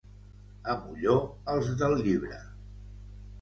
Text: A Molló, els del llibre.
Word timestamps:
A 0.71 0.73
Molló, 0.85 1.17
els 1.57 1.69
del 1.83 1.95
llibre. 2.01 2.41